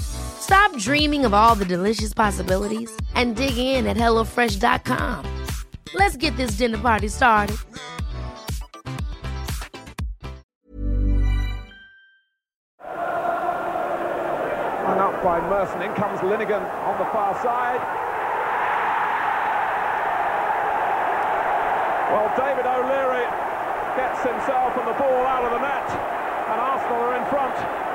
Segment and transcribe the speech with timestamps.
[0.00, 5.44] Stop dreaming of all the delicious possibilities and dig in at HelloFresh.com.
[5.94, 7.56] Let's get this dinner party started.
[14.86, 15.82] Hung up by Merson.
[15.82, 17.80] In comes Linighan on the far side.
[22.12, 23.26] Well, David O'Leary
[23.96, 25.90] gets himself and the ball out of the net,
[26.50, 27.85] and Arsenal are in front.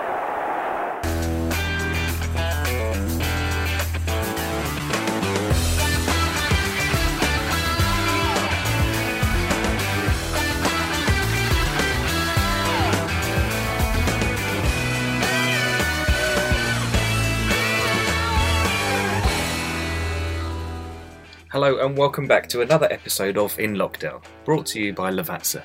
[21.63, 25.61] Hello and welcome back to another episode of In Lockdown, brought to you by Lavazza.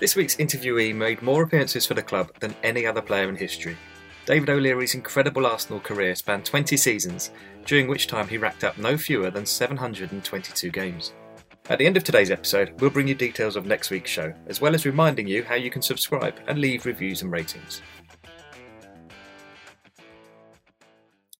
[0.00, 3.76] This week's interviewee made more appearances for the club than any other player in history.
[4.24, 7.30] David O'Leary's incredible Arsenal career spanned 20 seasons,
[7.66, 11.12] during which time he racked up no fewer than 722 games.
[11.68, 14.62] At the end of today's episode, we'll bring you details of next week's show, as
[14.62, 17.82] well as reminding you how you can subscribe and leave reviews and ratings.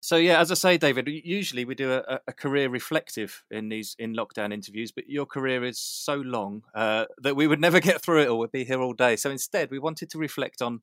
[0.09, 3.95] So yeah, as I say, David, usually we do a, a, career reflective in these
[3.99, 8.01] in lockdown interviews, but your career is so long uh, that we would never get
[8.01, 9.17] through it or We'd be here all day.
[9.17, 10.81] So instead, we wanted to reflect on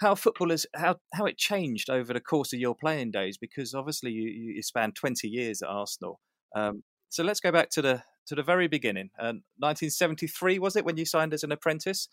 [0.00, 4.10] how footballers how how it changed over the course of your playing days, because obviously
[4.10, 6.18] you, you spanned twenty years at Arsenal.
[6.52, 9.10] Um, so let's go back to the to the very beginning.
[9.20, 12.08] Uh, 1973 was it when you signed as an apprentice?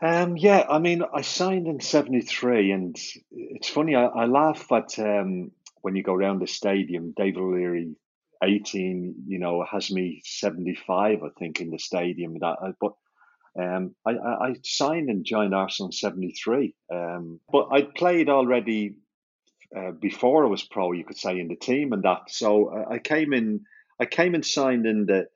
[0.00, 2.96] Um, yeah, I mean, I signed in '73, and
[3.32, 3.96] it's funny.
[3.96, 5.50] I, I laugh at um,
[5.82, 7.94] when you go around the stadium, David O'Leary,
[8.42, 12.38] 18, you know, has me 75, I think, in the stadium.
[12.40, 12.92] That, uh, but
[13.58, 16.74] um, I, I, signed and joined Arsenal in 73.
[16.92, 18.94] Um, but I'd played already
[19.76, 22.30] uh, before I was pro, you could say, in the team and that.
[22.30, 23.62] So I, I came in,
[24.00, 25.28] I came and signed in the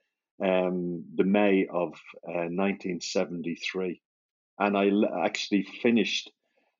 [0.42, 1.92] um, the May of
[2.26, 4.00] uh, 1973,
[4.58, 4.90] and I
[5.24, 6.32] actually finished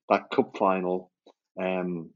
[0.09, 1.11] that cup final
[1.61, 2.09] um,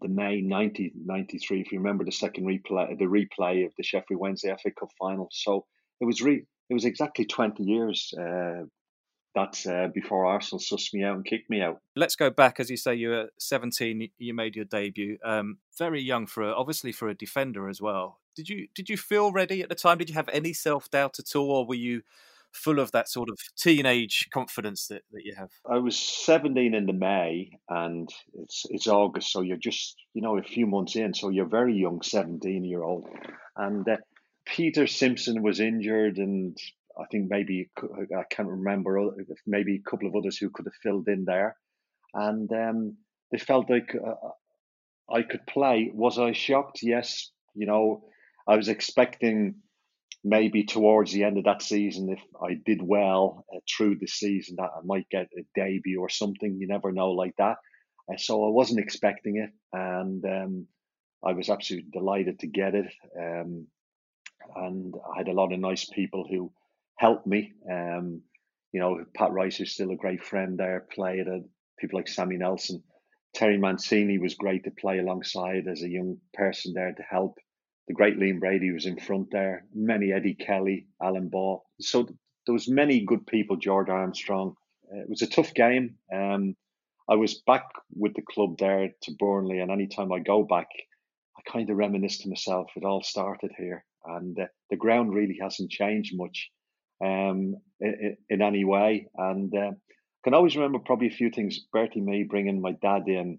[0.00, 4.54] the May 1993, if you remember the second replay, the replay of the Sheffield Wednesday
[4.62, 5.28] FA Cup final.
[5.32, 5.66] So
[6.00, 8.64] it was re- it was exactly 20 years uh,
[9.34, 11.78] that uh, before Arsenal sussed me out and kicked me out.
[11.96, 15.18] Let's go back, as you say, you were 17, you made your debut.
[15.24, 18.20] Um, very young for a, obviously for a defender as well.
[18.34, 19.98] Did you did you feel ready at the time?
[19.98, 22.02] Did you have any self doubt at all, or were you
[22.52, 25.50] full of that sort of teenage confidence that, that you have?
[25.70, 30.38] I was 17 in the May and it's it's August, so you're just, you know,
[30.38, 33.08] a few months in, so you're very young, 17 year old.
[33.56, 33.96] And uh,
[34.46, 36.56] Peter Simpson was injured and
[36.98, 39.00] I think maybe, I can't remember,
[39.46, 41.56] maybe a couple of others who could have filled in there.
[42.14, 42.96] And um,
[43.30, 44.28] they felt like uh,
[45.10, 45.90] I could play.
[45.94, 46.80] Was I shocked?
[46.82, 47.30] Yes.
[47.54, 48.04] You know,
[48.46, 49.56] I was expecting
[50.24, 54.56] maybe towards the end of that season, if I did well uh, through the season,
[54.58, 56.56] that I might get a debut or something.
[56.58, 57.56] You never know like that.
[58.10, 60.66] Uh, so I wasn't expecting it, and um,
[61.24, 62.92] I was absolutely delighted to get it.
[63.18, 63.66] Um,
[64.56, 66.52] and I had a lot of nice people who
[66.96, 67.52] helped me.
[67.70, 68.22] Um,
[68.72, 70.86] you know, Pat Rice is still a great friend there.
[70.92, 71.42] Played it.
[71.78, 72.82] People like Sammy Nelson,
[73.34, 77.38] Terry Mancini was great to play alongside as a young person there to help
[77.88, 81.64] the great Liam Brady was in front there, many Eddie Kelly, Alan Ball.
[81.80, 82.08] So
[82.46, 84.54] there was many good people, George Armstrong.
[84.92, 85.96] Uh, it was a tough game.
[86.12, 86.56] Um,
[87.08, 87.64] I was back
[87.94, 90.68] with the club there to Burnley, and anytime I go back,
[91.36, 93.84] I kind of reminisce to myself, it all started here.
[94.04, 96.50] And uh, the ground really hasn't changed much
[97.04, 99.08] um, in, in, any way.
[99.16, 101.58] And uh, I can always remember probably a few things.
[101.72, 103.38] Bertie Mee bringing my dad in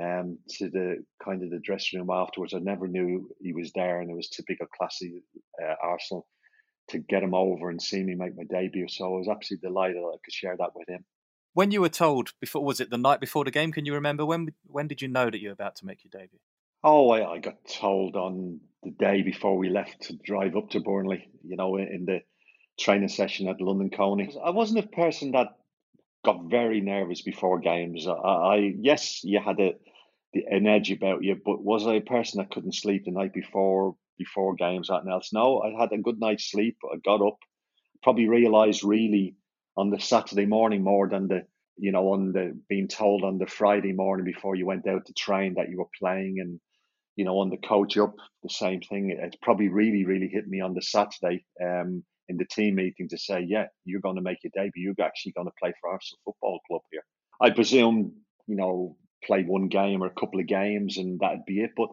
[0.00, 2.54] um, to the kind of the dressing room afterwards.
[2.54, 5.22] I never knew he was there, and it was typical classy
[5.62, 6.26] uh, Arsenal
[6.88, 8.88] to get him over and see me make my debut.
[8.88, 11.04] So I was absolutely delighted that I could share that with him.
[11.54, 13.72] When you were told before, was it the night before the game?
[13.72, 14.48] Can you remember when?
[14.66, 16.38] When did you know that you were about to make your debut?
[16.84, 20.80] Oh, I, I got told on the day before we left to drive up to
[20.80, 21.28] Burnley.
[21.44, 22.20] You know, in the
[22.78, 24.34] training session at London Colney.
[24.44, 25.56] I wasn't a person that
[26.24, 28.06] got very nervous before games.
[28.06, 29.74] I, I yes, you had a
[30.32, 33.32] the, an edge about you, but was I a person that couldn't sleep the night
[33.32, 34.88] before before games?
[34.88, 35.32] That else?
[35.32, 36.76] No, I had a good night's sleep.
[36.92, 37.38] I got up,
[38.02, 39.36] probably realised really
[39.76, 41.46] on the Saturday morning more than the
[41.76, 45.12] you know on the being told on the Friday morning before you went out to
[45.14, 46.60] train that you were playing and
[47.16, 49.10] you know on the coach up the same thing.
[49.10, 51.44] It probably really really hit me on the Saturday.
[51.62, 54.94] Um, in the team meeting to say, yeah, you're going to make your debut.
[54.96, 57.04] You're actually going to play for Arsenal Football Club here.
[57.40, 58.12] I presume,
[58.46, 61.72] you know, play one game or a couple of games and that'd be it.
[61.76, 61.88] But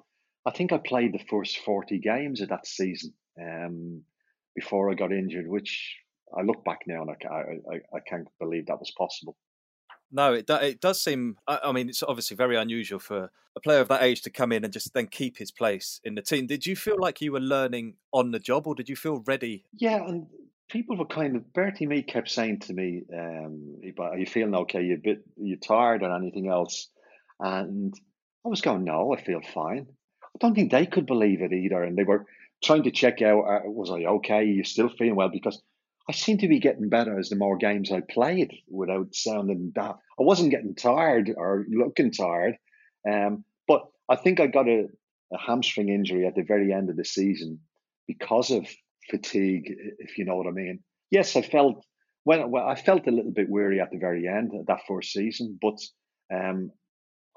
[0.45, 4.03] I think I played the first 40 games of that season um,
[4.55, 5.95] before I got injured, which
[6.37, 9.35] I look back now and I, I, I can't believe that was possible.
[10.11, 11.37] No, it it does seem.
[11.47, 14.63] I mean, it's obviously very unusual for a player of that age to come in
[14.63, 16.47] and just then keep his place in the team.
[16.47, 19.65] Did you feel like you were learning on the job, or did you feel ready?
[19.77, 20.27] Yeah, and
[20.69, 24.83] people were kind of Bertie Mee kept saying to me, um, "Are you feeling okay?
[24.83, 26.89] You bit you tired or anything else?"
[27.39, 27.93] And
[28.45, 29.87] I was going, "No, I feel fine."
[30.23, 32.25] I don't think they could believe it either, and they were
[32.63, 34.39] trying to check out, uh, "Was I okay?
[34.39, 35.61] Are you still feeling well?" Because
[36.09, 39.95] I seem to be getting better as the more games I played without sounding that.
[40.19, 42.57] I wasn't getting tired or looking tired,
[43.07, 44.87] um, but I think I got a,
[45.31, 47.59] a hamstring injury at the very end of the season
[48.07, 48.67] because of
[49.07, 50.79] fatigue, if you know what I mean.
[51.11, 51.85] Yes, I felt
[52.23, 55.13] when well, I felt a little bit weary at the very end of that first
[55.13, 55.77] season, but
[56.33, 56.71] um,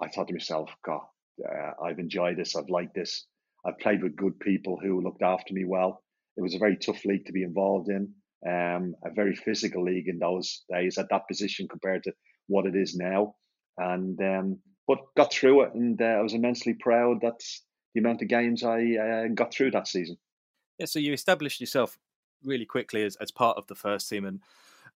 [0.00, 1.02] I thought to myself, God,
[1.46, 2.56] uh, I've enjoyed this.
[2.56, 3.26] I've liked this.
[3.66, 6.02] I've played with good people who looked after me well.
[6.38, 8.14] It was a very tough league to be involved in
[8.46, 12.12] um, a very physical league in those days at that position compared to
[12.48, 13.34] what it is now.
[13.78, 17.40] And um, but got through it, and uh, I was immensely proud that
[17.94, 20.16] the amount of games I uh, got through that season.
[20.78, 21.98] Yeah, so you established yourself
[22.42, 24.40] really quickly as, as part of the first team and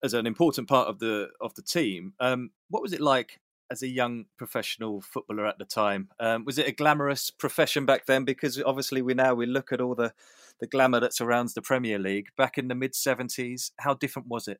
[0.01, 2.13] as an important part of the of the team.
[2.19, 3.39] Um, what was it like
[3.72, 6.10] as a young professional footballer at the time?
[6.19, 8.24] Um, was it a glamorous profession back then?
[8.24, 10.13] Because obviously we now we look at all the
[10.60, 12.28] the glamour that surrounds the Premier League.
[12.38, 14.60] Back in the mid 70s, how different was it?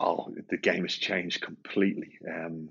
[0.00, 2.18] Oh, the game has changed completely.
[2.28, 2.68] Um,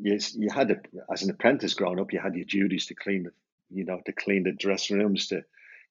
[0.00, 0.76] yes, you had to,
[1.12, 3.30] as an apprentice growing up, you had your duties to clean the,
[3.70, 5.42] you know, to clean the dressing rooms, to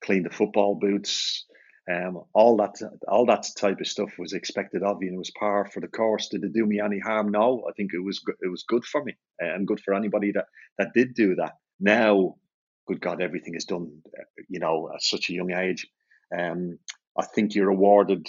[0.01, 1.45] clean the football boots,
[1.91, 2.73] um, all that,
[3.07, 5.87] all that type of stuff was expected of you, and it was par for the
[5.87, 6.29] course.
[6.29, 7.29] Did it do me any harm?
[7.29, 10.45] No, I think it was, it was good for me, and good for anybody that
[10.79, 11.57] that did do that.
[11.79, 12.35] Now
[12.87, 14.01] good God, everything is done,
[14.49, 15.87] you know, at such a young age.
[16.37, 16.79] Um,
[17.17, 18.27] I think you're awarded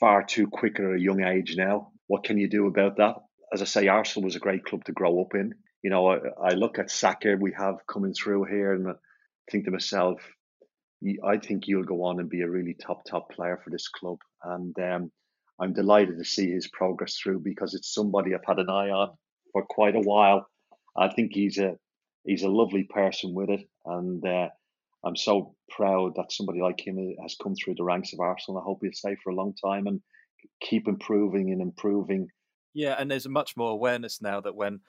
[0.00, 1.92] far too quick at a young age now.
[2.06, 3.16] What can you do about that?
[3.52, 5.54] As I say, Arsenal was a great club to grow up in.
[5.82, 8.92] You know, I, I look at Saka we have coming through here and I
[9.50, 10.20] think to myself,
[11.24, 14.18] I think you'll go on and be a really top, top player for this club.
[14.42, 15.12] And um,
[15.60, 19.10] I'm delighted to see his progress through because it's somebody I've had an eye on
[19.52, 20.48] for quite a while.
[20.96, 21.76] I think he's a
[22.26, 24.48] he's a lovely person with it, and uh,
[25.04, 28.60] I'm so proud that somebody like him has come through the ranks of Arsenal.
[28.60, 30.00] I hope he'll stay for a long time and
[30.60, 32.28] keep improving and improving.
[32.74, 34.80] Yeah, and there's much more awareness now that when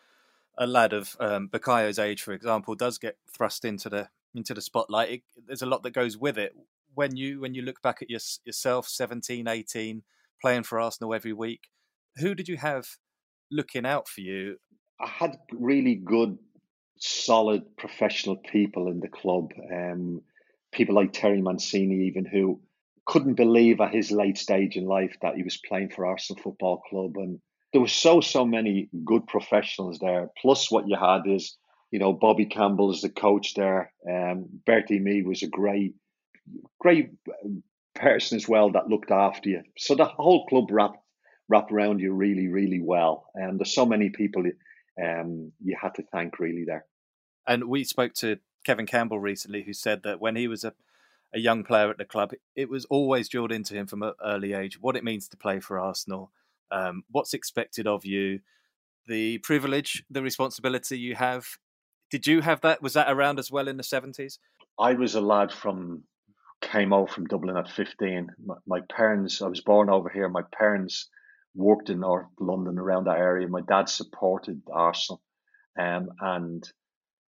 [0.57, 4.62] a lad of um, Bukayo's age, for example, does get thrust into the into the
[4.62, 6.53] spotlight, it, there's a lot that goes with it.
[6.96, 10.03] When you when you look back at your, yourself, 17, 18,
[10.41, 11.70] playing for Arsenal every week,
[12.17, 12.88] who did you have
[13.51, 14.58] looking out for you?
[15.00, 16.38] I had really good
[17.00, 19.51] solid professional people in the club.
[19.72, 20.22] Um,
[20.72, 22.60] people like Terry Mancini, even who
[23.06, 26.82] couldn't believe at his late stage in life that he was playing for Arsenal Football
[26.89, 27.16] Club.
[27.18, 27.39] And
[27.72, 30.30] there were so, so many good professionals there.
[30.42, 31.58] Plus, what you had is,
[31.92, 33.94] you know, Bobby Campbell is the coach there.
[34.10, 35.96] Um, Bertie Mee was a great,
[36.80, 37.12] great
[37.96, 39.63] person as well that looked after you.
[39.77, 41.00] So the whole club wrapped
[41.50, 43.30] wrap around you really, really well.
[43.34, 44.44] And there's so many people
[45.04, 46.86] um, you had to thank really there.
[47.48, 50.74] And we spoke to Kevin Campbell recently, who said that when he was a,
[51.34, 54.54] a young player at the club, it was always drilled into him from an early
[54.54, 56.32] age what it means to play for Arsenal,
[56.72, 58.42] um, what's expected of you,
[59.08, 61.48] the privilege, the responsibility you have.
[62.10, 62.82] Did you have that?
[62.82, 64.39] Was that around as well in the 70s?
[64.80, 66.04] I was a lad from,
[66.62, 68.30] came out from Dublin at 15.
[68.46, 70.30] My, my parents, I was born over here.
[70.30, 71.10] My parents
[71.57, 73.47] worked in North London around that area.
[73.47, 75.21] My dad supported Arsenal,
[75.77, 76.63] um, and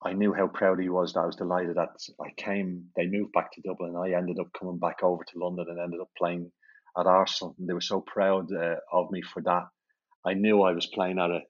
[0.04, 1.14] I knew how proud he was.
[1.14, 2.86] That I was delighted that I came.
[2.96, 3.96] They moved back to Dublin.
[3.96, 6.52] I ended up coming back over to London and ended up playing
[6.98, 7.56] at Arsenal.
[7.58, 9.68] And they were so proud uh, of me for that.
[10.26, 11.42] I knew I was playing at a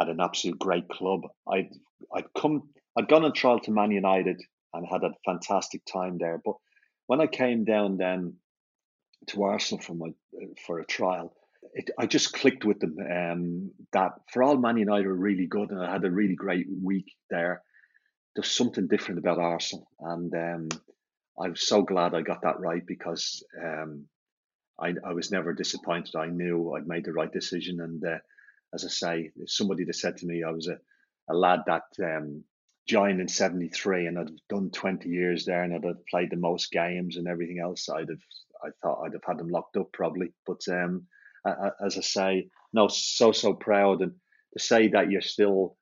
[0.00, 1.22] at an absolute great club.
[1.50, 1.70] I'd
[2.14, 4.40] I'd come I'd gone on trial to Man United
[4.72, 6.40] and had a fantastic time there.
[6.44, 6.54] But
[7.06, 8.36] when I came down then
[9.28, 10.08] to Arsenal for my
[10.66, 11.34] for a trial,
[11.74, 12.96] it, I just clicked with them.
[12.98, 16.66] Um, that for all Man United were really good, and I had a really great
[16.82, 17.62] week there.
[18.34, 20.68] There's something different about Arsenal, and um,
[21.40, 24.06] I'm so glad I got that right because um,
[24.78, 26.16] I, I was never disappointed.
[26.16, 28.18] I knew I'd made the right decision, and uh,
[28.74, 30.78] as I say, somebody that said to me I was a,
[31.30, 32.44] a lad that um,
[32.88, 37.16] joined in 73 and I'd done 20 years there and I'd played the most games
[37.16, 38.22] and everything else, I'd have,
[38.64, 40.32] I thought I'd have had them locked up probably.
[40.46, 41.06] But um,
[41.44, 44.02] as I say, no, so, so proud.
[44.02, 44.12] And
[44.56, 45.76] to say that you're still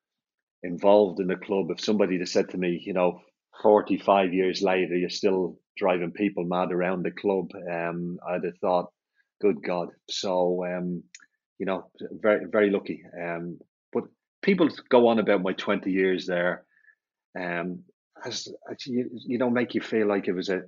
[0.62, 3.20] involved in the club, if somebody had said to me, you know,
[3.62, 8.90] 45 years later, you're still driving people mad around the club, um, I'd have thought,
[9.40, 9.88] good God.
[10.08, 11.02] So, um,
[11.58, 13.02] you know, very very lucky.
[13.18, 13.58] Um,
[13.92, 14.04] but
[14.42, 16.64] people go on about my twenty years there,
[17.38, 17.80] um,
[18.24, 20.62] as, as you, you know, make you feel like it was a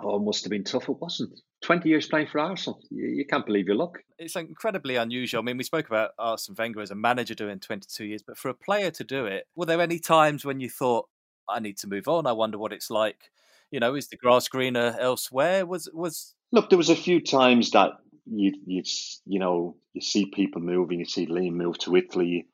[0.00, 0.88] oh, it must have been tough.
[0.88, 1.40] It wasn't.
[1.62, 2.80] 20 years playing for Arsenal.
[2.90, 3.98] You, you, can't believe your luck.
[4.18, 5.40] It's incredibly unusual.
[5.40, 8.48] I mean, we spoke about Arsene Wenger as a manager doing 22 years, but for
[8.48, 11.08] a player to do it, were there any times when you thought,
[11.48, 12.26] I need to move on?
[12.26, 13.30] I wonder what it's like.
[13.70, 15.66] You know, is the grass greener elsewhere?
[15.66, 17.92] Was was Look, there was a few times that
[18.26, 18.82] you you
[19.24, 21.00] you know you see people moving.
[21.00, 22.46] You see Liam move to Italy.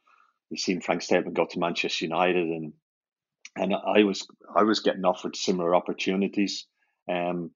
[0.51, 2.73] You seen Frank Stapleton go to Manchester United, and
[3.57, 6.67] and I was I was getting offered similar opportunities.
[7.11, 7.51] Um,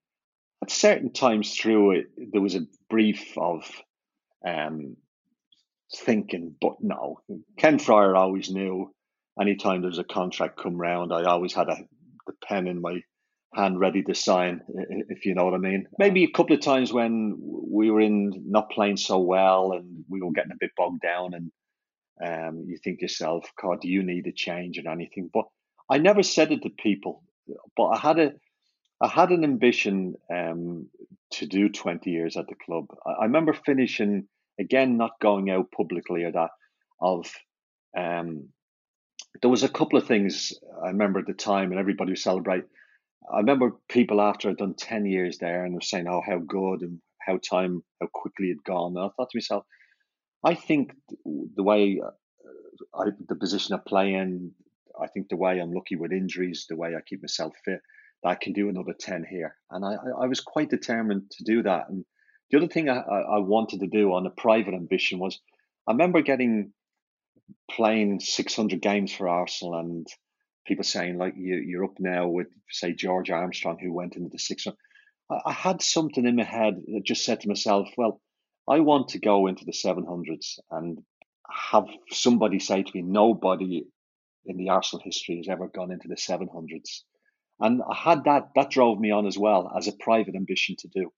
[0.62, 3.70] at certain times through it, there was a brief of
[4.46, 4.96] um,
[5.94, 7.20] thinking, but no.
[7.58, 8.92] Ken Friar always knew.
[9.40, 11.76] Anytime there was a contract come round, I always had a
[12.26, 13.00] the pen in my
[13.54, 14.60] hand ready to sign,
[15.08, 15.86] if you know what I mean.
[15.98, 20.20] Maybe a couple of times when we were in not playing so well and we
[20.20, 21.50] were getting a bit bogged down, and
[22.24, 25.30] um, you think yourself, God, do you need a change or anything?
[25.32, 25.44] But
[25.90, 27.22] I never said it to people,
[27.76, 28.32] but I had a,
[29.00, 30.88] I had an ambition um,
[31.32, 32.86] to do 20 years at the club.
[33.04, 36.50] I, I remember finishing again, not going out publicly or that
[37.00, 37.30] of.
[37.96, 38.48] Um,
[39.42, 42.68] there was a couple of things I remember at the time, and everybody was celebrating
[43.32, 46.82] I remember people after I'd done 10 years there and were saying, oh, how good
[46.82, 48.96] and how time, how quickly it had gone.
[48.96, 49.64] And I thought to myself,
[50.44, 50.92] I think
[51.24, 52.10] the way uh,
[52.96, 54.52] I, the position I play in,
[55.00, 57.80] I think the way I'm lucky with injuries, the way I keep myself fit,
[58.24, 59.56] I can do another 10 here.
[59.70, 61.88] And I, I was quite determined to do that.
[61.88, 62.04] And
[62.50, 65.40] the other thing I, I wanted to do on a private ambition was
[65.86, 66.72] I remember getting
[67.70, 70.06] playing 600 games for Arsenal and
[70.66, 74.38] people saying like you, you're up now with say George Armstrong who went into the
[74.38, 74.76] 600.
[75.30, 78.20] I, I had something in my head that just said to myself, well,
[78.68, 80.98] I want to go into the 700s and
[81.48, 83.84] have somebody say to me, nobody
[84.44, 87.02] in the Arsenal history has ever gone into the 700s.
[87.60, 90.88] And I had that, that drove me on as well as a private ambition to
[90.88, 91.12] do.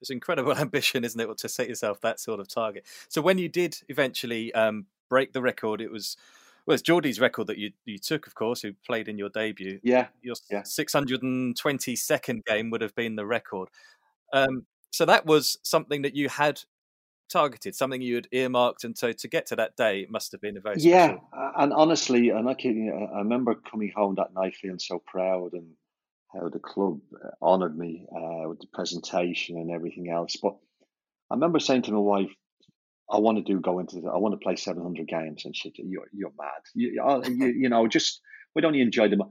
[0.00, 2.86] It's incredible ambition, isn't it, to set yourself that sort of target?
[3.08, 6.16] So when you did eventually um, break the record, it was
[6.66, 9.80] well, it's Geordie's record that you you took, of course, who played in your debut.
[9.82, 10.62] Yeah, your yeah.
[10.62, 13.70] 622nd game would have been the record.
[14.32, 16.60] Um, so that was something that you had
[17.30, 20.56] targeted, something you had earmarked, and so to get to that day, must have been
[20.56, 21.06] a very yeah.
[21.06, 21.28] Special...
[21.56, 25.68] And honestly, and I, can, I remember coming home that night feeling so proud and
[26.32, 30.36] how the club uh, honoured me uh, with the presentation and everything else.
[30.42, 30.56] But
[31.30, 32.30] I remember saying to my wife,
[33.12, 34.00] I want to do go into.
[34.00, 36.62] The, I want to play seven hundred games, and she, you're you're mad.
[36.74, 38.20] You, you, you know, just
[38.54, 39.22] we don't enjoy them.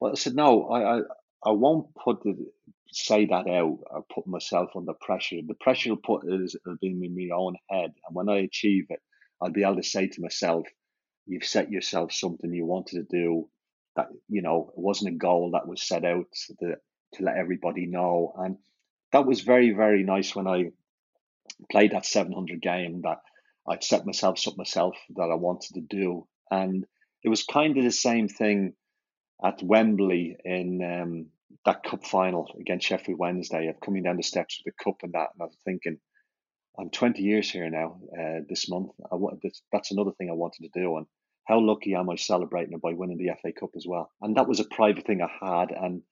[0.00, 0.68] But I said no.
[0.68, 1.00] I I,
[1.44, 2.36] I won't put the
[2.94, 5.40] say that out I put myself under pressure.
[5.46, 8.86] The pressure will put is will be in my own head, and when I achieve
[8.90, 9.00] it,
[9.40, 10.66] I'll be able to say to myself,
[11.26, 13.50] "You've set yourself something you wanted to do.
[13.96, 16.26] That you know it wasn't a goal that was set out
[16.60, 16.76] to
[17.14, 18.58] to let everybody know." And
[19.12, 20.70] that was very very nice when I
[21.70, 23.18] played that 700 game that
[23.68, 26.26] I'd set myself up myself that I wanted to do.
[26.50, 26.86] And
[27.22, 28.74] it was kind of the same thing
[29.42, 31.26] at Wembley in um,
[31.64, 35.12] that cup final against Sheffield Wednesday of coming down the steps with the cup and
[35.14, 35.30] that.
[35.34, 35.98] And I was thinking,
[36.78, 38.90] I'm 20 years here now uh, this month.
[39.10, 39.42] I want,
[39.72, 40.96] that's another thing I wanted to do.
[40.96, 41.06] And
[41.44, 44.10] how lucky am I celebrating it by winning the FA Cup as well?
[44.20, 45.70] And that was a private thing I had.
[45.70, 46.02] And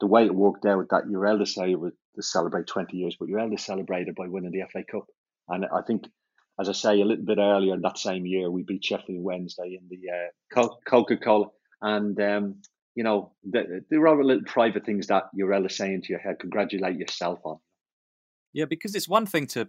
[0.00, 3.40] the way it worked out that your eldest say would celebrate 20 years, but your
[3.40, 5.06] eldest celebrated by winning the FA Cup.
[5.48, 6.04] And I think,
[6.58, 9.78] as I say, a little bit earlier in that same year, we beat Sheffield Wednesday
[9.80, 11.48] in the uh, Coca Cola.
[11.82, 12.62] And, um,
[12.94, 16.96] you know, there are little private things that you're eldest saying to your head, congratulate
[16.96, 17.58] yourself on.
[18.52, 19.68] Yeah, because it's one thing to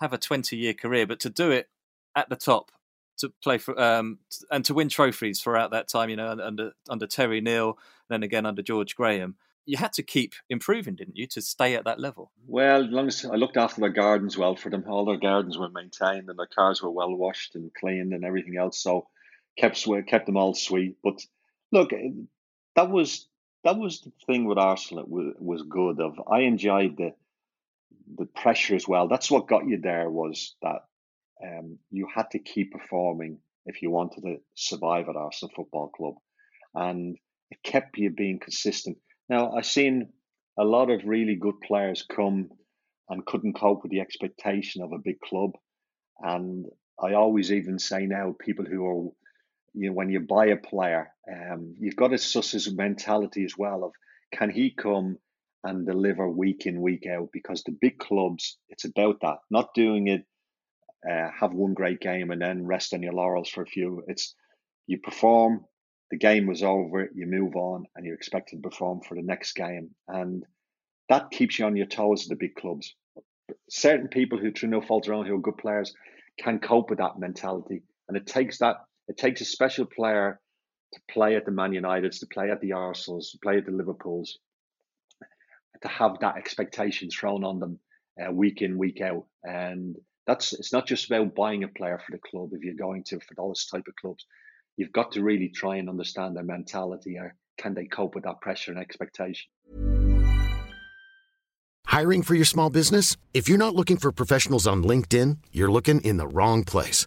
[0.00, 1.68] have a 20 year career, but to do it
[2.14, 2.70] at the top
[3.18, 4.18] to play for um,
[4.50, 6.10] and to win trophies throughout that time.
[6.10, 7.78] You know, under under Terry Neill,
[8.08, 9.36] then again under George Graham.
[9.64, 12.32] You had to keep improving, didn't you, to stay at that level?
[12.48, 15.56] Well, as long as I looked after their gardens well for them, all their gardens
[15.56, 18.82] were maintained and their cars were well washed and cleaned and everything else.
[18.82, 19.06] So
[19.56, 20.96] kept kept them all sweet.
[21.04, 21.24] But
[21.70, 21.90] look,
[22.76, 23.26] that was
[23.64, 25.04] that was the thing with Arsenal.
[25.04, 26.00] It was, was good.
[26.00, 27.12] Of I enjoyed the
[28.16, 29.08] the pressure as well.
[29.08, 30.10] That's what got you there.
[30.10, 30.84] Was that
[31.42, 36.14] um, you had to keep performing if you wanted to survive at Arsenal Football Club,
[36.74, 37.16] and
[37.50, 38.98] it kept you being consistent.
[39.28, 40.08] Now I've seen
[40.58, 42.50] a lot of really good players come
[43.08, 45.52] and couldn't cope with the expectation of a big club,
[46.20, 46.66] and
[47.00, 49.10] I always even say now people who are
[49.74, 53.56] you know when you buy a player, um, you've got to suss his mentality as
[53.56, 53.92] well of
[54.32, 55.18] can he come
[55.64, 60.08] and deliver week in week out because the big clubs it's about that not doing
[60.08, 60.24] it
[61.08, 64.04] uh, have one great game and then rest on your laurels for a few.
[64.06, 64.34] It's
[64.86, 65.64] you perform,
[66.10, 69.54] the game was over, you move on, and you're expected to perform for the next
[69.54, 70.44] game, and
[71.08, 72.94] that keeps you on your toes at the big clubs.
[73.68, 75.94] Certain people who, through no fault of their own, who are good players,
[76.38, 78.76] can cope with that mentality, and it takes that.
[79.08, 80.40] It takes a special player
[80.94, 83.72] to play at the Man Uniteds, to play at the Arsenals, to play at the
[83.72, 84.38] Liverpools,
[85.80, 87.78] to have that expectation thrown on them
[88.22, 92.12] uh, week in, week out, and that's it's not just about buying a player for
[92.12, 92.50] the club.
[92.52, 94.24] If you're going to for those type of clubs
[94.76, 98.40] you've got to really try and understand their mentality or can they cope with that
[98.40, 99.50] pressure and expectation?
[101.86, 103.16] Hiring for your small business?
[103.34, 107.06] If you're not looking for professionals on linkedin you're looking in the wrong place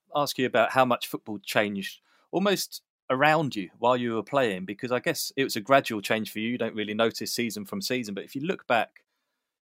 [0.15, 1.99] ask you about how much football changed
[2.31, 6.31] almost around you while you were playing, because I guess it was a gradual change
[6.31, 6.49] for you.
[6.49, 9.03] You don't really notice season from season, but if you look back,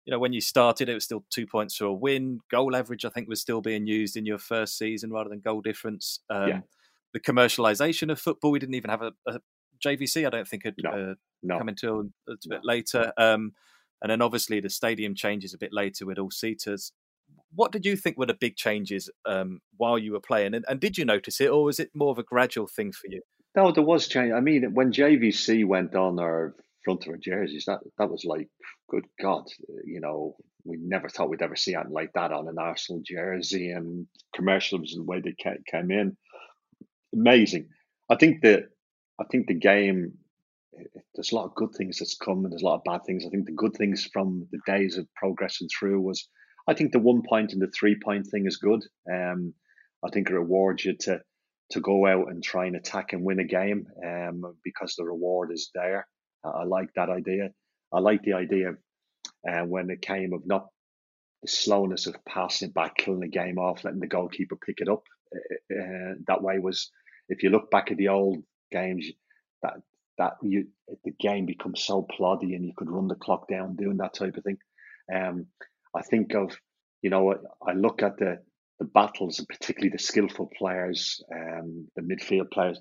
[0.04, 2.40] you know, when you started, it was still two points for a win.
[2.50, 5.60] Goal average, I think, was still being used in your first season rather than goal
[5.60, 6.20] difference.
[6.30, 6.60] Um, yeah.
[7.12, 9.40] The commercialization of football, we didn't even have a, a
[9.84, 10.26] JVC.
[10.26, 10.90] I don't think had no.
[10.90, 11.58] Uh, no.
[11.58, 12.56] come until a, a no.
[12.56, 13.12] bit later.
[13.16, 13.52] Um,
[14.02, 16.92] and then obviously the stadium changes a bit later with all seaters
[17.54, 20.80] what did you think were the big changes um, while you were playing, and, and,
[20.80, 23.20] did you notice it, or was it more of a gradual thing for you?
[23.56, 24.32] No, there was change.
[24.32, 28.48] I mean, when JVC went on our front of our jerseys, that that was like,
[28.90, 29.44] good God,
[29.84, 33.70] you know, we never thought we'd ever see anything like that on an Arsenal jersey,
[33.70, 35.34] and commercials and the way they
[35.70, 36.16] came in,
[37.14, 37.68] amazing.
[38.10, 38.64] I think that
[39.20, 40.12] I think the game.
[41.16, 43.26] There's a lot of good things that's come, and there's a lot of bad things.
[43.26, 46.28] I think the good things from the days of progressing through was
[46.68, 48.84] I think the one point and the three point thing is good.
[49.10, 49.54] Um,
[50.04, 51.20] I think it rewards you to
[51.70, 55.50] to go out and try and attack and win a game um, because the reward
[55.52, 56.06] is there.
[56.44, 57.50] I like that idea.
[57.92, 58.76] I like the idea of
[59.48, 60.66] uh, when it came of not
[61.42, 64.88] the slowness of passing it back, killing the game off, letting the goalkeeper pick it
[64.88, 65.02] up.
[65.34, 66.90] Uh, uh that way was,
[67.28, 68.38] if you look back at the old
[68.70, 69.06] games,
[69.62, 69.74] that
[70.18, 70.68] that you
[71.04, 74.36] the game becomes so ploddy and you could run the clock down doing that type
[74.36, 74.58] of thing.
[75.14, 75.46] Um,
[75.94, 76.56] I think of,
[77.02, 77.34] you know,
[77.66, 78.38] I look at the
[78.78, 82.80] the battles, and particularly the skillful players, um, the midfield players,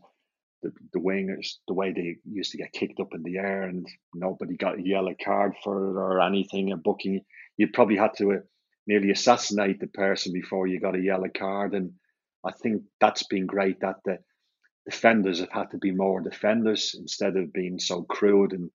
[0.61, 3.87] the, the wingers, the way they used to get kicked up in the air and
[4.13, 6.71] nobody got a yellow card for it or anything.
[6.71, 7.21] A booking,
[7.57, 8.37] you probably had to uh,
[8.85, 11.73] nearly assassinate the person before you got a yellow card.
[11.73, 11.93] And
[12.45, 14.19] I think that's been great that the
[14.85, 18.69] defenders have had to be more defenders instead of being so crude and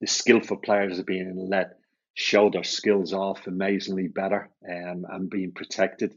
[0.00, 1.72] the skillful players are being let
[2.18, 6.16] show their skills off amazingly better um, and being protected.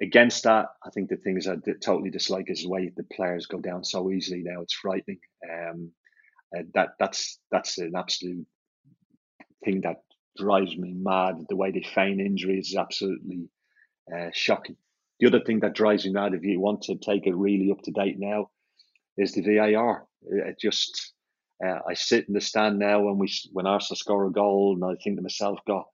[0.00, 3.60] Against that, I think the things I totally dislike is the way the players go
[3.60, 4.62] down so easily now.
[4.62, 5.18] It's frightening.
[5.44, 5.92] Um,
[6.72, 8.46] that that's that's an absolute
[9.64, 10.02] thing that
[10.38, 11.34] drives me mad.
[11.48, 13.50] The way they feign injuries is absolutely
[14.14, 14.76] uh, shocking.
[15.20, 17.82] the other thing that drives me mad, if you want to take it really up
[17.82, 18.50] to date now,
[19.16, 20.06] is the VAR.
[20.22, 21.12] It just,
[21.64, 24.84] uh, I sit in the stand now when we when Arsenal score a goal, and
[24.84, 25.84] I think to myself, "God,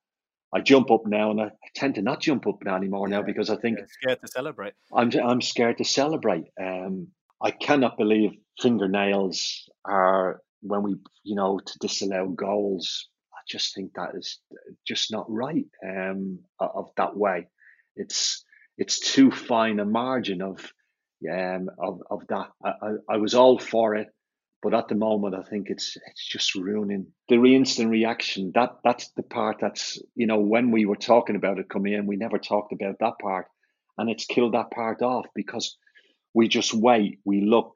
[0.53, 3.23] I jump up now, and I tend to not jump up now anymore yeah, now
[3.23, 4.73] because I think scared to celebrate.
[4.93, 6.45] I'm I'm scared to celebrate.
[6.61, 7.07] Um,
[7.41, 8.31] I cannot believe
[8.61, 13.07] fingernails are when we, you know, to disallow goals.
[13.33, 14.39] I just think that is
[14.85, 15.65] just not right.
[15.83, 17.47] Um, of that way,
[17.95, 18.43] it's
[18.77, 20.71] it's too fine a margin of
[21.31, 22.49] um, of of that.
[22.63, 24.07] I, I, I, was all for it,
[24.61, 28.51] but at the moment, I think it's it's just ruining the re- instant reaction.
[28.53, 32.05] That that's the part that's you know when we were talking about it coming in,
[32.05, 33.47] we never talked about that part,
[33.97, 35.77] and it's killed that part off because
[36.33, 37.73] we just wait, we look.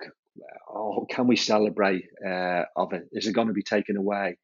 [0.70, 3.08] Oh, can we celebrate uh, of it?
[3.14, 4.38] Is it going to be taken away?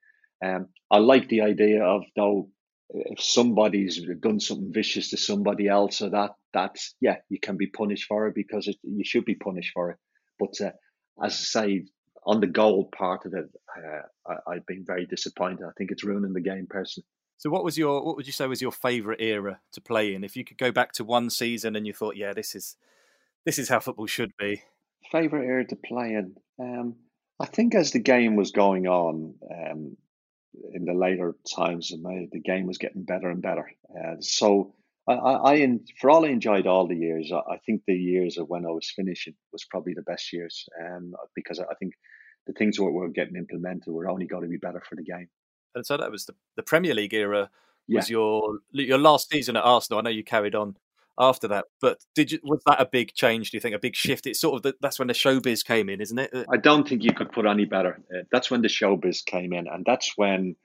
[0.43, 2.49] Um, I like the idea of though
[2.93, 7.67] if somebody's done something vicious to somebody else or that that's yeah you can be
[7.67, 9.97] punished for it because it, you should be punished for it
[10.39, 10.71] but uh,
[11.23, 11.85] as i say
[12.23, 15.65] on the goal part of it uh, I, have been very disappointed.
[15.65, 17.05] I think it's ruining the game personally.
[17.37, 20.23] So what was your what would you say was your favorite era to play in?
[20.23, 22.75] If you could go back to one season and you thought yeah this is
[23.45, 24.61] this is how football should be.
[25.11, 26.35] Favorite era to play in?
[26.59, 26.95] Um,
[27.39, 29.97] i think as the game was going on um,
[30.73, 33.71] in the later times, my, the game was getting better and better.
[33.89, 34.73] Uh, so
[35.11, 38.37] I, I, I, for all I enjoyed all the years, I, I, think the years
[38.37, 41.93] of when I was finishing was probably the best years, um, because I think
[42.47, 45.27] the things that were getting implemented were only going to be better for the game.
[45.75, 47.49] And so that was the, the Premier League era.
[47.89, 48.13] Was yeah.
[48.13, 49.99] your your last season at Arsenal?
[49.99, 50.77] I know you carried on
[51.17, 51.65] after that.
[51.79, 53.51] But did you was that a big change?
[53.51, 54.27] Do you think a big shift?
[54.27, 56.31] It's sort of the, that's when the showbiz came in, isn't it?
[56.51, 57.99] I don't think you could put any better.
[58.13, 60.55] Uh, that's when the showbiz came in, and that's when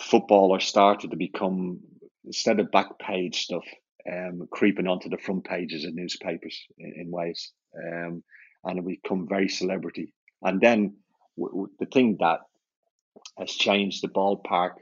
[0.00, 1.80] footballers started to become
[2.24, 3.64] instead of back page stuff,
[4.10, 8.22] um, creeping onto the front pages of newspapers in, in ways, um,
[8.64, 10.12] and we become very celebrity.
[10.42, 10.96] And then
[11.38, 12.40] w- w- the thing that
[13.38, 14.72] has changed the ballpark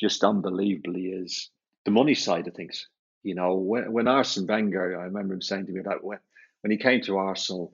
[0.00, 1.50] just unbelievably is
[1.84, 2.88] the money side of things.
[3.22, 6.18] You know, when, when Arsene Wenger, I remember him saying to me that when,
[6.62, 7.72] when he came to Arsenal,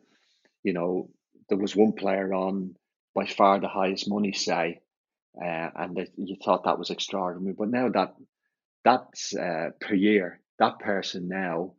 [0.62, 1.10] you know,
[1.48, 2.74] there was one player on
[3.14, 4.80] by far the highest money, say,
[5.42, 7.54] uh, and that you thought that was extraordinary.
[7.58, 8.14] But now that
[8.84, 11.74] that's uh, per year, that person now,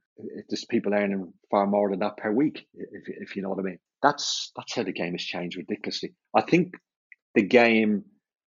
[0.49, 3.63] there's people earning far more than that per week, if, if you know what I
[3.63, 3.79] mean.
[4.03, 6.13] That's that's how the game has changed ridiculously.
[6.35, 6.73] I think
[7.35, 8.03] the game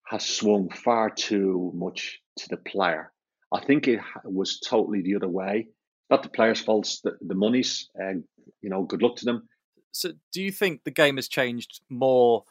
[0.06, 3.12] has swung far too much to the player
[3.54, 5.68] I think it was totally the other way.
[6.10, 8.14] Not the players' faults, the, the money's, uh,
[8.62, 9.48] you know, good luck to them.
[9.92, 12.44] So, do you think the game has changed more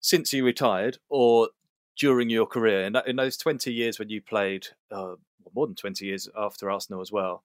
[0.00, 1.48] since you retired or
[1.98, 2.84] during your career?
[2.84, 5.14] In, in those 20 years when you played, uh,
[5.54, 7.42] more than 20 years after Arsenal as well,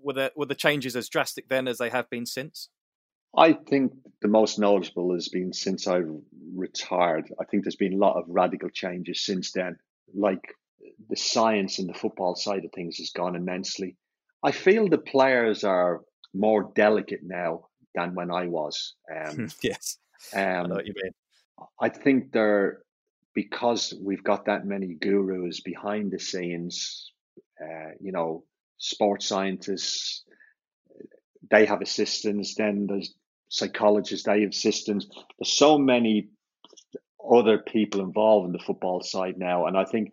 [0.00, 2.68] were, there, were the changes as drastic then as they have been since?
[3.36, 6.02] I think the most noticeable has been since I
[6.54, 7.32] retired.
[7.38, 9.76] I think there's been a lot of radical changes since then,
[10.14, 10.54] like
[11.08, 13.96] the science in the football side of things has gone immensely.
[14.42, 16.02] I feel the players are
[16.32, 18.94] more delicate now than when I was.
[19.14, 19.98] Um, yes,
[20.34, 21.12] um, I know what you mean.
[21.80, 22.78] I think they're
[23.34, 27.12] because we've got that many gurus behind the scenes.
[27.60, 28.44] Uh, you know,
[28.78, 30.24] sports scientists,
[31.50, 32.54] they have assistants.
[32.54, 33.14] Then there's
[33.48, 35.06] psychologists, they have assistants.
[35.38, 36.28] There's so many
[37.30, 40.12] other people involved in the football side now, and I think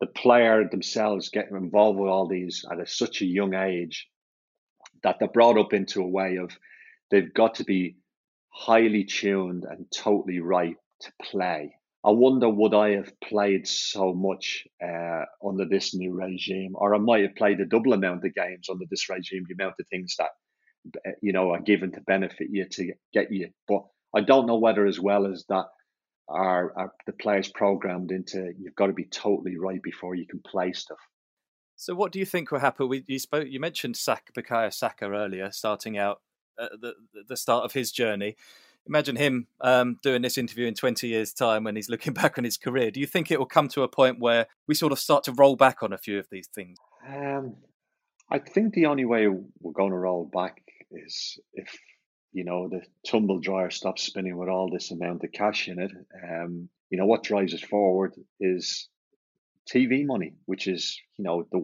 [0.00, 4.08] the player themselves getting involved with all these at a, such a young age
[5.02, 6.50] that they're brought up into a way of
[7.10, 7.96] they've got to be
[8.48, 11.76] highly tuned and totally right to play.
[12.04, 16.98] I wonder would I have played so much uh, under this new regime, or I
[16.98, 20.16] might have played a double amount of games under this regime, the amount of things
[20.18, 20.30] that
[21.06, 23.50] uh, you know are given to benefit you to get you.
[23.68, 23.84] But
[24.14, 25.66] I don't know whether as well as that
[26.28, 30.40] are, are the players programmed into you've got to be totally right before you can
[30.40, 30.98] play stuff.
[31.76, 32.88] So, what do you think will happen?
[32.88, 36.20] We, you spoke, you mentioned Sak, Bukayo Saka earlier, starting out
[36.58, 36.94] at the
[37.28, 38.36] the start of his journey.
[38.86, 42.44] Imagine him um, doing this interview in 20 years' time when he's looking back on
[42.44, 42.90] his career.
[42.90, 45.32] Do you think it will come to a point where we sort of start to
[45.32, 46.78] roll back on a few of these things?
[47.06, 47.56] Um,
[48.30, 51.68] I think the only way we're going to roll back is if
[52.32, 55.90] you know, the tumble dryer stops spinning with all this amount of cash in it.
[56.24, 58.88] Um, you know, what drives us forward is
[59.72, 61.58] TV money, which is, you know, the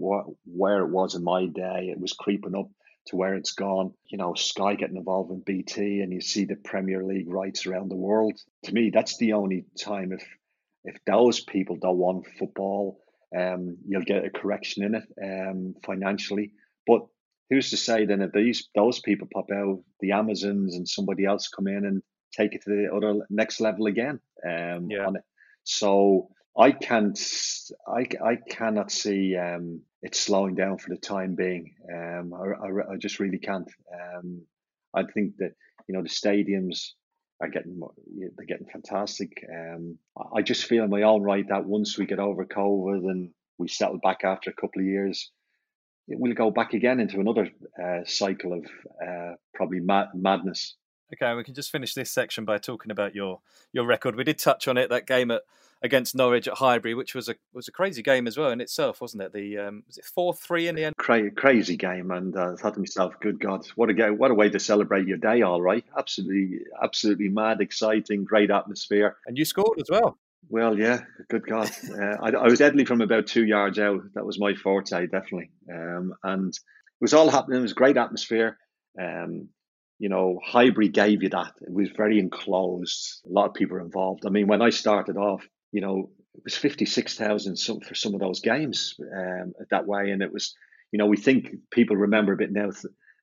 [0.45, 2.69] where it was in my day, it was creeping up
[3.09, 3.93] to where it's gone.
[4.07, 7.91] You know, Sky getting involved in BT, and you see the Premier League rights around
[7.91, 8.39] the world.
[8.65, 10.25] To me, that's the only time if
[10.85, 13.01] if those people don't want football,
[13.37, 16.53] um, you'll get a correction in it um, financially.
[16.87, 17.03] But
[17.51, 21.49] who's to say then if these those people pop out, the Amazons and somebody else
[21.49, 22.03] come in and
[22.37, 24.21] take it to the other next level again?
[24.47, 25.11] Um, yeah.
[25.65, 27.19] So I can't,
[27.87, 31.75] I, I cannot see um, it slowing down for the time being.
[31.93, 33.69] Um, I, I, I just really can't.
[33.93, 34.43] Um,
[34.95, 35.53] I think that
[35.89, 36.91] you know the stadiums
[37.41, 37.81] are getting
[38.37, 39.45] they're getting fantastic.
[39.53, 39.99] Um,
[40.35, 43.69] I just feel in my own right that once we get over COVID and we
[43.69, 45.31] settle back after a couple of years,
[46.09, 47.49] we'll go back again into another
[47.83, 48.65] uh, cycle of
[49.07, 50.77] uh, probably mad- madness.
[51.15, 53.41] Okay, we can just finish this section by talking about your
[53.73, 54.17] your record.
[54.17, 55.43] We did touch on it that game at
[55.83, 59.01] against Norwich at Highbury, which was a was a crazy game as well in itself,
[59.01, 59.33] wasn't it?
[59.33, 60.97] The um, was it four three in the end?
[60.97, 64.19] Cra- crazy game, and uh, I thought to myself, "Good God, what a game!
[64.19, 65.43] What a way to celebrate your day!
[65.43, 70.19] All right, absolutely, absolutely mad, exciting, great atmosphere." And you scored as well.
[70.51, 74.01] Well, yeah, good God, uh, I, I, was deadly from about two yards out.
[74.15, 77.59] That was my forte, definitely, um, and it was all happening.
[77.59, 78.57] It was great atmosphere.
[79.01, 79.49] Um,
[79.99, 81.53] you know, Highbury gave you that.
[81.61, 83.21] It was very enclosed.
[83.29, 84.25] A lot of people were involved.
[84.27, 88.21] I mean, when I started off, you know, it was 56,000 some, for some of
[88.21, 90.11] those games um, that way.
[90.11, 90.55] And it was,
[90.93, 92.71] you know, we think people remember a bit now,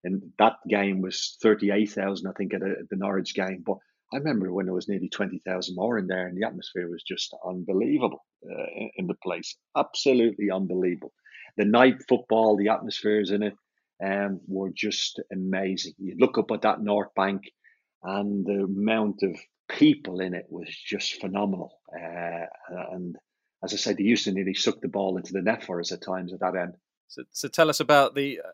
[0.04, 3.64] and that game was 38,000, I think, at, a, at the Norwich game.
[3.66, 3.78] But
[4.14, 7.36] I remember when there was nearly 20,000 more in there, and the atmosphere was just
[7.46, 9.56] unbelievable uh, in, in the place.
[9.76, 11.14] Absolutely unbelievable.
[11.58, 13.56] The night football, the atmospheres in it
[14.04, 15.94] um, were just amazing.
[15.98, 17.44] You look up at that North Bank,
[18.04, 19.36] and the amount of
[19.68, 21.80] people in it was just phenomenal.
[21.94, 22.46] Uh,
[22.92, 23.16] and
[23.64, 25.92] as I said, they used to nearly suck the ball into the net for us
[25.92, 26.76] at times at that end.
[27.08, 28.52] So, so tell us about the uh,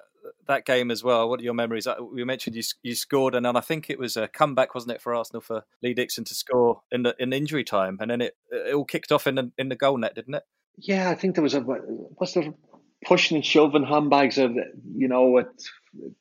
[0.47, 1.30] that game as well.
[1.30, 1.88] What are your memories?
[1.88, 4.93] Uh, we mentioned you you scored, and then I think it was a comeback, wasn't
[4.93, 8.21] it, for Arsenal for Lee Dixon to score in the in injury time, and then
[8.21, 10.43] it it all kicked off in the in the goal net, didn't it?
[10.78, 12.54] Yeah, I think there was a was there
[13.06, 14.52] pushing and shoving handbags of
[14.95, 15.50] you know at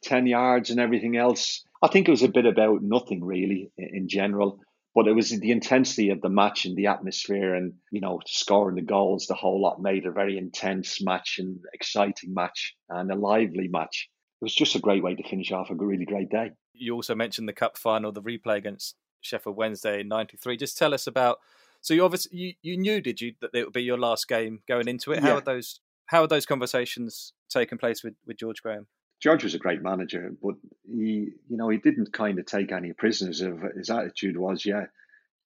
[0.03, 1.65] ten yards and everything else.
[1.83, 4.61] I think it was a bit about nothing really in general.
[4.95, 8.75] But it was the intensity of the match and the atmosphere and, you know, scoring
[8.75, 13.15] the goals, the whole lot made a very intense match and exciting match and a
[13.15, 14.09] lively match.
[14.41, 16.51] It was just a great way to finish off a really great day.
[16.73, 20.57] You also mentioned the cup final, the replay against Sheffield Wednesday in '93.
[20.57, 21.39] Just tell us about.
[21.83, 24.61] So you obviously you, you knew, did you, that it would be your last game
[24.67, 25.23] going into it?
[25.23, 28.89] How are those how are those conversations taking place with, with George Graham?
[29.21, 30.55] George was a great manager, but
[30.87, 33.43] he, you know, he didn't kind of take any prisoners.
[33.43, 34.87] Of his attitude was, yeah,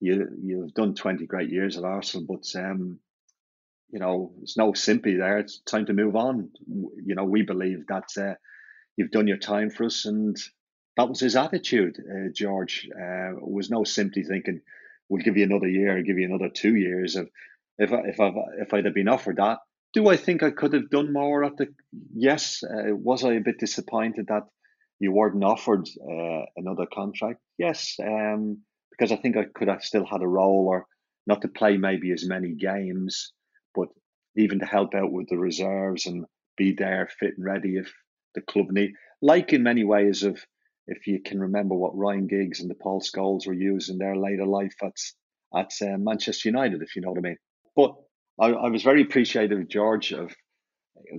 [0.00, 3.00] you you've done twenty great years at Arsenal, but um,
[3.90, 5.38] you know, there's no sympathy there.
[5.38, 6.50] It's time to move on.
[6.66, 8.34] You know, we believe that uh,
[8.96, 10.36] you've done your time for us, and
[10.96, 11.98] that was his attitude.
[11.98, 14.60] Uh, George uh, was no sympathy thinking,
[15.08, 17.28] "We'll give you another year, give you another two years." Of
[17.78, 19.58] if I, if I if I'd have been offered that,
[19.94, 21.68] do I think I could have done more at the?
[22.14, 22.62] Yes.
[22.62, 24.42] Uh, was I a bit disappointed that
[24.98, 27.40] you weren't offered uh, another contract?
[27.58, 30.86] Yes, um, because I think I could have still had a role, or
[31.26, 33.32] not to play maybe as many games,
[33.74, 33.88] but
[34.36, 36.26] even to help out with the reserves and
[36.56, 37.92] be there fit and ready if
[38.34, 38.92] the club need.
[39.22, 40.44] Like in many ways of
[40.86, 44.16] if you can remember what Ryan Giggs and the Paul Scholes were used in their
[44.16, 44.96] later life at
[45.56, 47.36] at uh, Manchester United, if you know what I mean.
[47.76, 47.94] But
[48.40, 50.34] I, I was very appreciative of George of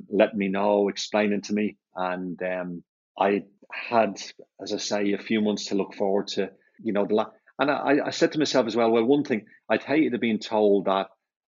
[0.10, 2.84] letting me know, explaining to me, and um,
[3.17, 4.21] I had,
[4.62, 6.51] as I say, a few months to look forward to.
[6.84, 8.91] You know, the la- and I, I said to myself as well.
[8.91, 11.08] Well, one thing I'd hate to be told that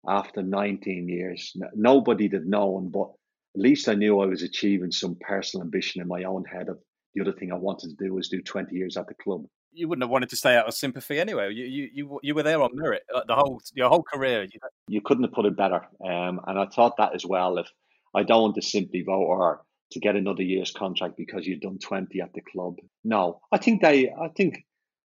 [0.07, 3.09] after 19 years, nobody had known, but
[3.55, 6.79] at least I knew I was achieving some personal ambition in my own head of
[7.15, 9.45] the other thing I wanted to do was do 20 years at the club
[9.75, 11.53] you wouldn't have wanted to stay out of sympathy anyway.
[11.53, 14.43] You you you, you were there on merit uh, the whole your whole career.
[14.43, 15.87] You, you couldn't have put it better.
[16.03, 17.57] Um, and I thought that as well.
[17.57, 17.67] If
[18.15, 19.61] I don't want to simply vote or
[19.91, 22.75] to get another year's contract because you've done twenty at the club.
[23.03, 24.09] No, I think they.
[24.09, 24.65] I think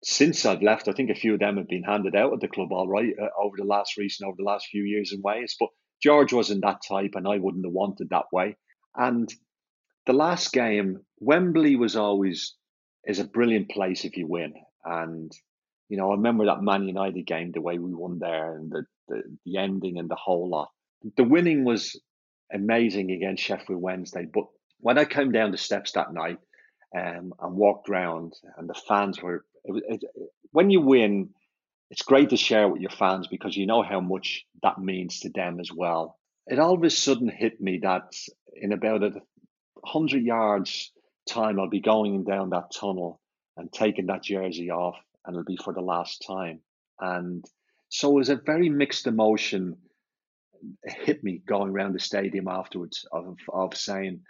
[0.03, 2.49] since I've left, I think a few of them have been handed out at the
[2.49, 5.57] club all right uh, over the last recent over the last few years in ways.
[5.59, 5.71] But
[6.03, 8.57] George wasn't that type, and I wouldn't have wanted that way.
[8.97, 9.33] And
[10.07, 12.57] the last game, Wembley was always
[13.07, 14.55] is a brilliant place if you win.
[14.85, 15.33] And
[15.89, 18.85] you know, I remember that Man United game, the way we won there, and the
[19.09, 20.71] the, the ending and the whole lot.
[21.17, 22.01] The winning was
[22.53, 24.45] amazing against Sheffield Wednesday, but
[24.79, 26.39] when I came down the steps that night
[26.97, 31.31] um, and walked around, and the fans were, it, it, when you win,
[31.91, 35.31] it's great to share with your fans because you know how much that means to
[35.31, 36.17] them as well.
[36.47, 38.15] It all of a sudden hit me that
[38.55, 39.13] in about a
[39.85, 40.93] hundred yards
[41.29, 43.21] time, I'll be going down that tunnel
[43.57, 46.61] and taking that jersey off, and it'll be for the last time.
[47.01, 47.45] And
[47.89, 49.77] so it was a very mixed emotion.
[50.83, 54.21] It hit me going around the stadium afterwards of of saying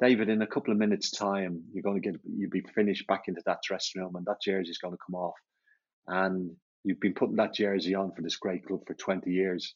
[0.00, 3.24] David, in a couple of minutes' time, you're going to get you'll be finished back
[3.28, 5.36] into that dressing room, and that jersey is going to come off,
[6.06, 6.50] and
[6.84, 9.74] you've been putting that jersey on for this great club for 20 years,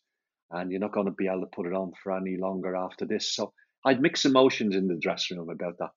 [0.50, 3.05] and you're not going to be able to put it on for any longer after
[3.05, 3.35] this.
[3.35, 3.53] So
[3.85, 5.90] I'd mix emotions in the dressing room about that.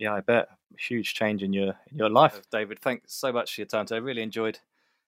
[0.00, 2.80] Yeah, I bet huge change in your in your life, David.
[2.80, 3.84] Thanks so much for your time.
[3.84, 3.96] Today.
[3.96, 4.58] I really enjoyed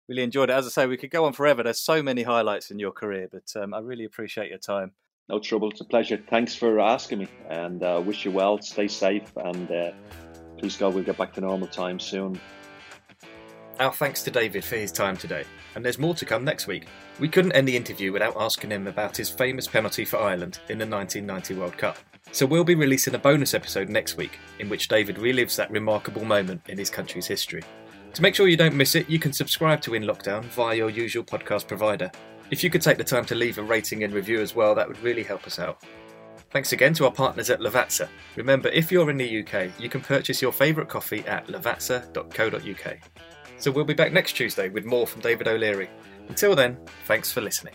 [0.07, 0.53] really enjoyed it.
[0.53, 1.63] As I say, we could go on forever.
[1.63, 4.93] There's so many highlights in your career, but um, I really appreciate your time.
[5.31, 5.71] No trouble.
[5.71, 6.23] It's a pleasure.
[6.29, 8.61] Thanks for asking me, and uh, wish you well.
[8.61, 9.93] Stay safe, and uh,
[10.59, 12.39] please God, we'll get back to normal time soon.
[13.81, 16.87] Our thanks to David for his time today, and there's more to come next week.
[17.19, 20.77] We couldn't end the interview without asking him about his famous penalty for Ireland in
[20.77, 21.97] the 1990 World Cup.
[22.33, 26.25] So we'll be releasing a bonus episode next week in which David relives that remarkable
[26.25, 27.63] moment in his country's history.
[28.15, 30.91] To make sure you don't miss it, you can subscribe to In Lockdown via your
[30.91, 32.11] usual podcast provider.
[32.51, 34.89] If you could take the time to leave a rating and review as well, that
[34.89, 35.83] would really help us out.
[36.51, 38.09] Thanks again to our partners at Lavazza.
[38.37, 42.99] Remember, if you're in the UK, you can purchase your favourite coffee at lavazza.co.uk.
[43.59, 45.89] So we'll be back next Tuesday with more from David O'Leary.
[46.29, 47.75] Until then, thanks for listening.